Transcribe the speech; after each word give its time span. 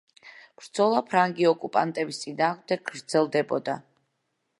ბრძოლა 0.59 1.01
ფრანგი 1.09 1.45
ოკუპანტების 1.51 2.21
წინააღმდეგ 2.23 2.81
გრძელდებოდა. 2.95 3.77